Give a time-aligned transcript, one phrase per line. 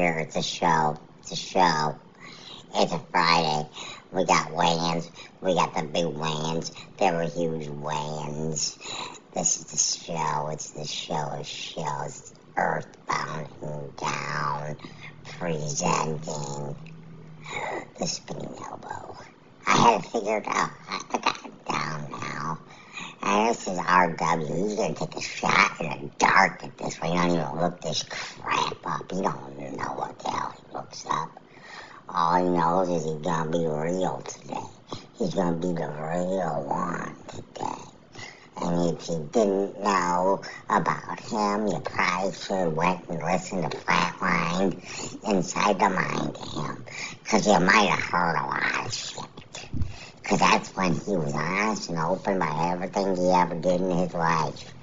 [0.00, 0.18] here.
[0.18, 0.98] It's a show.
[1.20, 1.98] It's a show.
[2.74, 3.68] It's a Friday.
[4.12, 5.10] We got weigh-ins.
[5.42, 6.72] We got the big weigh-ins.
[6.98, 8.78] There were huge weigh-ins.
[9.34, 10.48] This is the show.
[10.48, 12.32] It's the show of shows.
[12.56, 14.76] Earthbound and down.
[15.38, 16.76] Presenting
[17.98, 19.16] the spinning elbow.
[19.66, 20.70] I had it figured out.
[20.88, 22.58] I, got it down now.
[23.22, 24.68] And this is RW.
[24.68, 27.12] He's gonna take a shot in the dark at this one.
[27.12, 29.12] He don't even look this crap up.
[29.12, 31.30] He don't know what the hell he looks up.
[32.12, 34.56] All he knows is he's gonna be real today.
[35.16, 37.90] He's gonna be the real one today.
[38.60, 43.76] And if you didn't know about him, you probably should have went and listened to
[43.78, 44.74] Flatline
[45.28, 46.84] Inside the Mind of him.
[47.26, 49.68] Cause you might have heard a lot of shit.
[50.24, 54.14] Cause that's when he was honest and open about everything he ever did in his
[54.14, 54.74] life.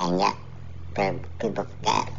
[0.00, 0.36] And yet,
[1.38, 2.11] people forget.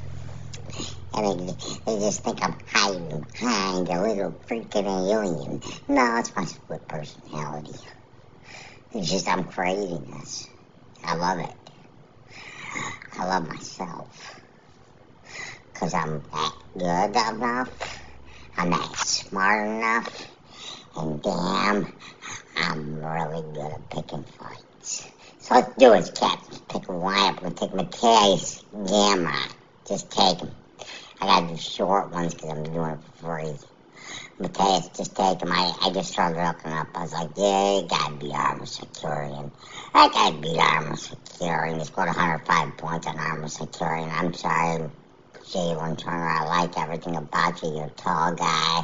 [1.23, 1.49] And
[1.85, 5.61] they, just think I'm hiding behind a little freaking alien.
[5.87, 7.79] No, it's my split personality.
[8.91, 10.49] It's just I'm creating this.
[11.01, 11.55] I love it.
[13.17, 14.41] I love myself.
[15.73, 17.99] Cause I'm that good enough.
[18.57, 20.27] I'm that smart enough.
[20.97, 21.93] And damn,
[22.57, 25.07] I'm really good at picking fights.
[25.39, 26.59] So let's do it, Captain.
[26.67, 27.39] Pick a lineup.
[27.39, 29.53] To take Mateusz Gamrot.
[29.87, 30.51] Just take him.
[31.23, 33.55] I got do short ones because I'm doing it for free.
[34.37, 35.53] Mateusz, just take him.
[35.53, 36.87] I, just started looking up.
[36.93, 39.49] I was like, yeah, you got to be Arman Tsarukyan.
[39.93, 41.79] I got to beat Arman Tsarukyan.
[41.79, 44.11] He scored 105 points on Arman Tsarukyan.
[44.11, 44.89] I'm sorry,
[45.45, 46.27] Jalin Turner.
[46.27, 47.73] I like everything about you.
[47.73, 48.83] You're a tall guy.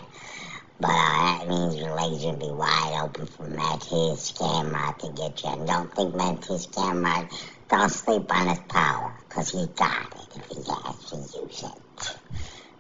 [0.80, 5.44] But uh, that means your legs will be wide open for Mateusz Gamrot to get
[5.44, 5.50] you.
[5.50, 7.34] And don't think Mateusz Gamrot,
[7.70, 11.89] don't sleep on his power, because he got it if he has to use it.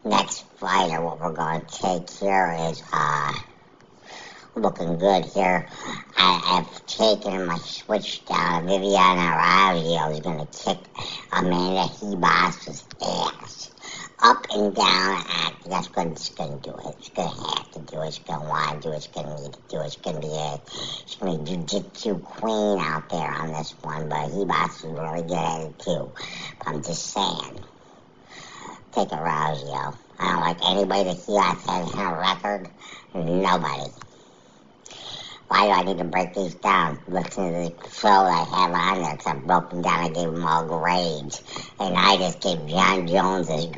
[0.05, 3.33] Next fighter, what we're going to take here is, uh,
[4.55, 5.67] looking good here.
[6.17, 8.65] I, have taken my switch down.
[8.67, 10.77] Viviane Araújo is going to kick
[11.31, 13.71] Amanda Ribas's ass
[14.21, 15.69] up and down act.
[15.69, 16.71] That's going to do.
[16.71, 16.95] It.
[16.99, 18.07] It's going to have to do it.
[18.07, 18.97] It's going to want to do it.
[18.97, 19.85] It's going to need to do it.
[19.85, 20.59] It's going to be a,
[21.03, 24.09] it's going to be jiu-jitsu queen out there on this one.
[24.09, 26.11] But Ribas is really good at it too.
[26.65, 27.59] I'm just saying.
[28.91, 29.97] Take a Rousio.
[30.17, 31.63] I don't like anybody that he has
[31.95, 32.69] had a record.
[33.13, 33.91] Nobody.
[35.47, 36.99] Why do I need to break these down?
[37.07, 40.05] Listen to the show I have on there I broke them down.
[40.05, 41.41] I gave them all grades.
[41.79, 43.71] And I just gave Jon Jones a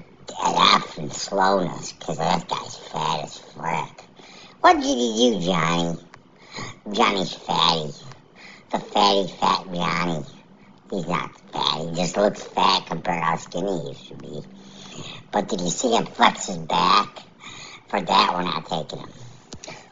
[0.44, 4.06] F in slowness because that guy's fat as frick.
[4.62, 5.98] What did he do, Johnny?
[6.92, 7.92] Johnny's fatty.
[8.72, 10.26] The fatty fat Johnny.
[10.90, 11.80] He's not fat.
[11.80, 14.42] He just looks fat compared to how skinny he used to be.
[15.31, 17.24] But did you see him flex his back?
[17.88, 19.09] For that, we're not taking him.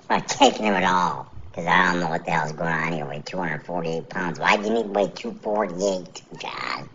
[0.10, 1.32] We're not taking him at all.
[1.50, 3.06] Because I don't know what the hell's going on here.
[3.06, 4.40] Weigh 248 pounds.
[4.40, 6.90] Why do you need to weigh 248, Jon?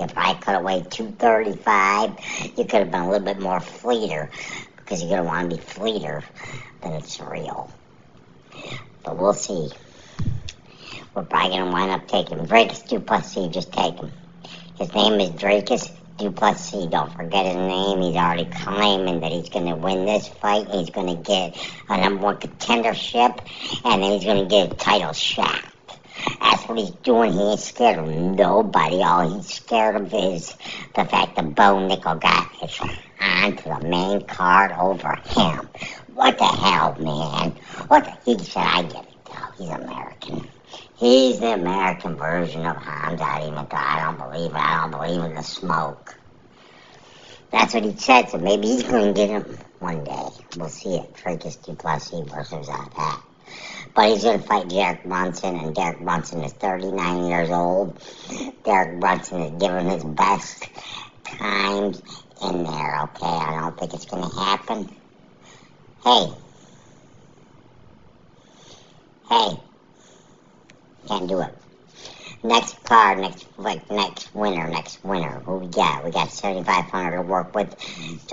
[0.00, 2.10] You probably could have weighed 235.
[2.56, 4.30] You could have been a little bit more fleeter
[4.76, 6.24] because you're going to want to be fleeter
[6.82, 7.70] than it's real.
[9.04, 9.70] But we'll see.
[11.14, 13.52] We're probably going to wind up taking him Dricus Duplessis.
[13.52, 14.10] Just take him.
[14.78, 16.86] His name is Dricus Duplessis.
[16.86, 18.02] Don't forget his name.
[18.02, 20.68] He's already claiming that he's going to win this fight.
[20.68, 21.56] He's going to get
[21.88, 23.38] a number one contendership,
[23.84, 25.62] and then he's going to get a title shot.
[26.40, 27.32] That's what he's doing.
[27.32, 29.02] He ain't scared of nobody.
[29.02, 30.54] All he's scared of is
[30.94, 32.78] the fact that Bo Nickal got his
[33.20, 35.68] onto the main card over him.
[36.14, 37.52] What the hell, man?
[37.88, 38.12] What the?
[38.24, 39.64] He said, I get it, though.
[39.64, 40.48] He's American.
[41.02, 43.74] He's the American version of Khamzat Chimaev.
[43.74, 44.56] I don't believe it.
[44.56, 46.16] I don't believe in the smoke.
[47.50, 50.28] That's what he said, so maybe he's going to get him one day.
[50.56, 51.12] We'll see it.
[51.14, 53.20] Dricus Duplessis versus that.
[53.96, 58.00] But he's going to fight Derek Brunson, and Derek Brunson is 39 years old.
[58.64, 60.68] Derek Brunson is giving his best
[61.24, 62.00] times
[62.44, 63.26] in there, okay?
[63.26, 64.88] I don't think it's going to happen.
[66.04, 66.28] Hey.
[69.28, 69.71] Hey.
[71.12, 71.54] Can't do it.
[72.42, 75.40] Next card, next like next winner, next winner.
[75.40, 76.06] Who we got?
[76.06, 77.76] We got 7,500 to work with.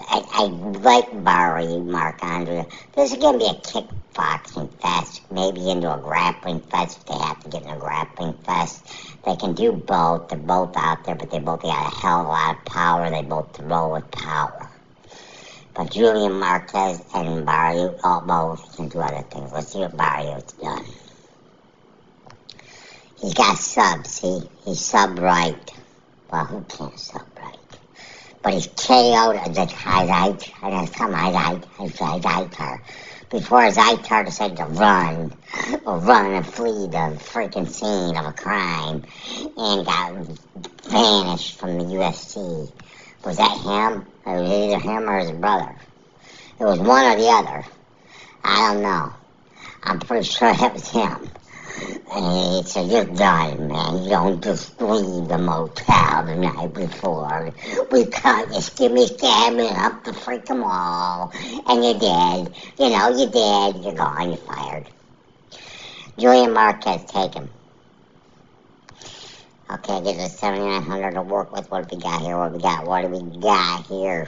[0.07, 2.65] I, I like Barriault Mark Andre.
[2.95, 7.43] This is gonna be a kickboxing fest, maybe into a grappling fest if they have
[7.43, 8.87] to get in a grappling fest.
[9.25, 10.29] They can do both.
[10.29, 13.09] They're both out there, but they both got a hell of a lot of power.
[13.09, 14.69] They both throw with power.
[15.75, 19.51] But Julian Marquez and Barriault, all both can do other things.
[19.51, 20.85] Let's see what Barriault's done.
[23.21, 24.19] He got subs.
[24.19, 25.71] He he sub right.
[26.31, 27.59] Well, who can't sub right?
[28.41, 32.81] but he's KO'd the highlight, and it's come highlight, highlight her.
[33.29, 35.33] Before his eye decided to run,
[35.85, 39.03] or run and flee the freaking scene of a crime,
[39.57, 40.13] and got
[40.87, 42.71] vanished from the UFC.
[43.25, 44.07] Was that him?
[44.25, 45.75] It was either him or his brother.
[46.59, 47.65] It was one or the other.
[48.43, 49.13] I don't know.
[49.83, 51.29] I'm pretty sure it was him.
[52.11, 54.03] And he said, you're man.
[54.03, 57.53] You don't just leave the motel the night before.
[57.91, 61.31] We caught you skimmy scamming up the freaking wall.
[61.67, 62.53] And you're dead.
[62.77, 63.83] You know, you're dead.
[63.83, 64.29] You're gone.
[64.29, 64.89] You're fired.
[66.17, 67.49] Julian Marquez, take him.
[69.71, 71.69] Okay, get the 7900 to work with.
[71.69, 72.37] What do we got here?
[72.37, 72.85] What do we got?
[72.85, 74.27] What do we got here?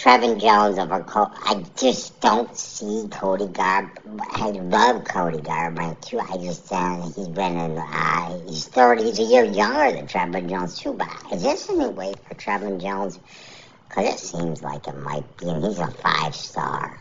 [0.00, 1.30] Trevin Jones over Cody.
[1.44, 3.90] I just don't see Cody Garb.
[4.30, 6.18] I love Cody Garbrandt too.
[6.18, 7.76] I just uh, he's been in.
[7.76, 9.04] Uh, he's thirty.
[9.04, 10.94] He's a year younger than Trevin Jones too.
[10.94, 13.18] But is this a new way for Trevin Jones?
[13.90, 16.98] Because it seems like it might be, and he's a five star.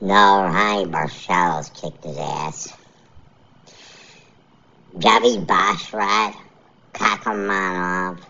[0.00, 2.72] No, Raoni Barcelos kicked his ass.
[4.96, 6.34] Javi Basharat,
[6.94, 8.20] Kakhramonov.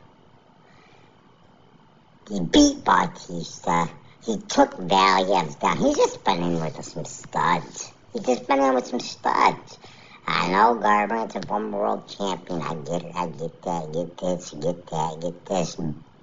[2.29, 3.91] He beat Bautista.
[4.25, 5.77] He took Valiev down.
[5.77, 7.93] He's just been in with some studs.
[8.15, 9.79] He's just been in with some studs.
[10.27, 12.63] I know Garbrandt's a former world champion.
[12.63, 13.13] I get it.
[13.15, 13.89] I get that.
[13.89, 14.51] I get this.
[14.53, 15.17] Get that.
[15.17, 15.77] I get this.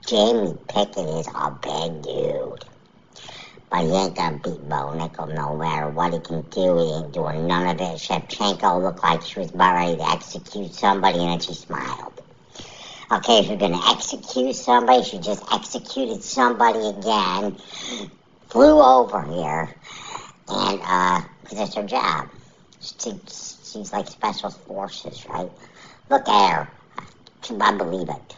[0.08, 2.66] Jamie Pickett is a big dude.
[3.70, 6.78] But he ain't gonna beat Bo Nickal no matter what he can do.
[6.80, 8.00] He ain't doing none of it.
[8.00, 12.21] Shevchenko looked like she was about ready to execute somebody and then she smiled.
[13.12, 17.58] Okay, if you're going to execute somebody, she just executed somebody again,
[18.48, 19.70] flew over here,
[20.48, 22.30] and, uh, because that's her job.
[22.80, 25.52] She, she's like special forces, right?
[26.10, 26.70] Look at her.
[27.60, 28.38] I believe it.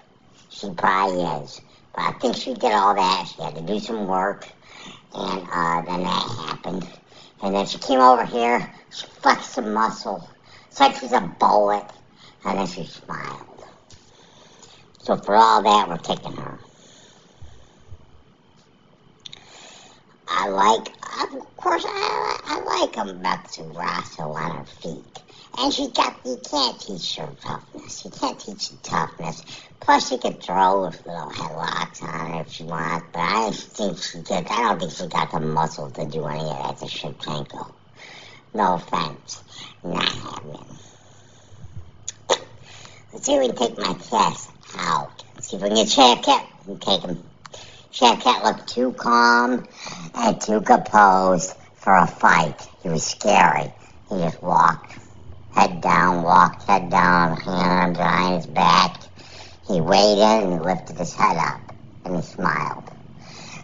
[0.49, 1.61] She probably is.
[1.93, 3.27] But I think she did all that.
[3.27, 4.47] She had to do some work,
[5.13, 6.89] and, uh, then that happened.
[7.43, 10.27] And then she came over here, she flexed some muscle.
[10.69, 11.85] It's like she's a bullet,
[12.43, 13.52] and then she smiled.
[15.03, 16.59] So for all that, we're taking her.
[20.29, 20.87] I like,
[21.33, 25.21] of course, I, like I like Alexa Grasso on her feet.
[25.57, 28.05] And she got, you can't teach her toughness.
[28.05, 29.43] You can't teach her toughness.
[29.81, 33.55] Plus, she could throw with little headlocks on her if she wants, but I don't
[33.55, 34.47] think she did.
[34.47, 37.73] I don't think she got the muscle to do any of that to Shevchenko.
[38.53, 39.43] No offense.
[39.83, 40.77] Not happening.
[43.11, 44.52] Let's see if we take my test.
[45.53, 46.47] See if we can get Shavkat.
[46.65, 47.23] We take him.
[47.91, 49.67] Shavkat looked too calm
[50.15, 52.67] and too composed for a fight.
[52.81, 53.71] He was scary.
[54.09, 54.97] He just walked,
[55.53, 58.99] head down, walked, head down, hand behind his back.
[59.67, 61.71] He waited and lifted his head up
[62.03, 62.89] and he smiled.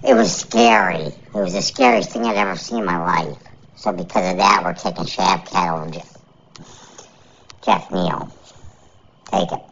[0.03, 1.07] It was scary.
[1.07, 3.37] It was the scariest thing I'd ever seen in my life.
[3.75, 6.17] So because of that, we're taking Shavkat over Jeff,
[7.63, 8.31] Geoff Neal.
[9.31, 9.68] Take it.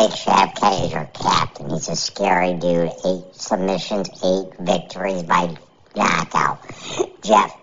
[0.00, 1.68] Take Shavkat as your captain.
[1.68, 2.90] He's a scary dude.
[3.04, 5.54] Eight submissions, eight victories by
[5.94, 6.64] knockout.
[7.22, 7.54] Jeff,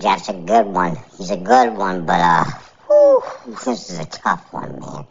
[0.00, 0.96] Jeff's a good one.
[1.16, 2.44] He's a good one, but uh,
[2.88, 3.22] whew,
[3.64, 5.06] this is a tough one, man.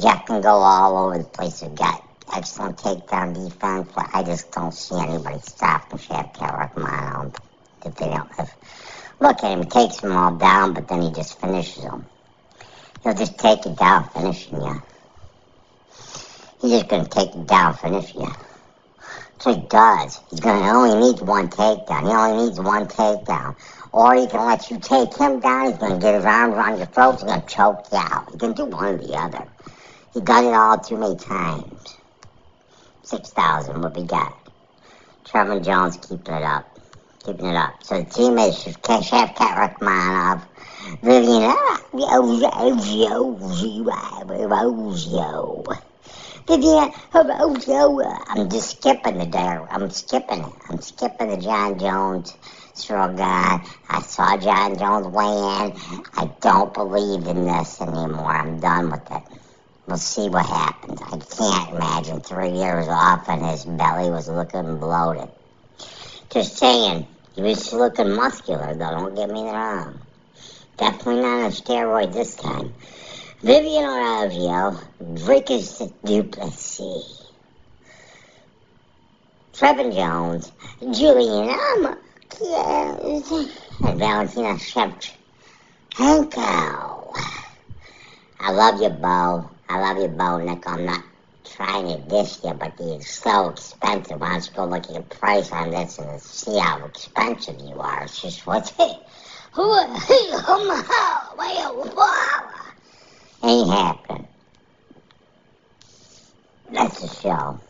[0.00, 1.60] Jeff can go all over the place.
[1.60, 2.02] He's got
[2.34, 7.36] excellent takedown defense, but I just don't see anybody stopping Shavkat Rakhmonov
[7.84, 8.30] if they don't.
[8.38, 8.50] If,
[9.20, 12.06] look at him, he takes them all down, but then he just finishes them.
[13.02, 14.82] He'll just take it down, finishing you.
[16.64, 17.90] He's just going to take it down, you.
[17.90, 20.20] That's what he does.
[20.30, 22.04] He's going to only need one takedown.
[22.04, 23.54] He only needs one takedown.
[23.92, 25.66] Or he can let you take him down.
[25.66, 27.16] He's going to get his arms around your throat.
[27.16, 28.32] He's going to choke you out.
[28.32, 29.46] He can do one or the other.
[30.14, 31.98] He done it all too many times.
[33.02, 34.34] 6,000, what we got?
[35.26, 36.78] Trevor Jones keeping it up.
[37.26, 37.74] Keeping it up.
[37.82, 40.48] So the team is Shavkat Rakhmonov,
[41.02, 41.80] Vivian ah,
[44.72, 45.93] Rozio.
[46.46, 47.68] Vivian Hermoso.
[47.70, 49.66] Oh, oh, I'm just skipping the dare.
[49.70, 50.52] I'm skipping it.
[50.68, 52.36] I'm skipping the Jon Jones
[52.74, 53.24] struggle.
[53.24, 55.72] I saw Jon Jones weigh in.
[56.18, 58.30] I don't believe in this anymore.
[58.30, 59.22] I'm done with it.
[59.86, 61.00] We'll see what happens.
[61.00, 65.30] I can't imagine three years off and his belly was looking bloated.
[66.30, 69.98] Just saying, he was looking muscular though, don't get me wrong.
[70.76, 72.74] Definitely not on steroids this time.
[73.44, 74.80] Vivian Orazio,
[75.16, 77.30] Dricus Duplessis,
[79.52, 83.30] Trevin Jones, Julian Amarquez,
[83.84, 85.12] and Valentina Shevchenko.
[88.40, 89.50] I love you, Bo.
[89.68, 90.66] I love you, Bo, Nick.
[90.66, 91.04] I'm not
[91.44, 94.22] trying to dish you, but it's so expensive.
[94.22, 97.78] Why don't you go look at the price on this and see how expensive you
[97.78, 98.04] are?
[98.04, 98.96] It's just what's it?
[99.52, 99.70] Who?
[103.46, 104.26] Ain't happening.
[106.72, 107.60] That's a show.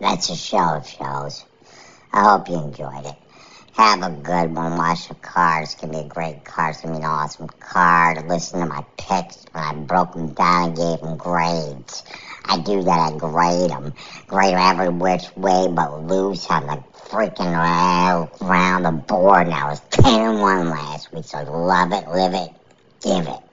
[0.00, 1.44] That's a show of shows.
[2.10, 3.16] I hope you enjoyed it.
[3.74, 4.78] Have a good one.
[4.78, 5.64] Watch the card.
[5.64, 6.70] It's going to be a great card.
[6.70, 8.26] It's going to be an awesome card.
[8.26, 12.02] Listen to my picks when I broke them down and gave them grades.
[12.46, 13.12] I do that.
[13.12, 13.92] I grade them.
[14.26, 17.52] Grade every which way but loose on the freaking
[18.40, 19.48] around the board.
[19.48, 21.26] Now it's 10 and 1 last week.
[21.26, 22.50] So love it, live it,
[23.02, 23.43] give it.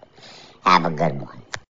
[0.66, 1.41] Have a good one.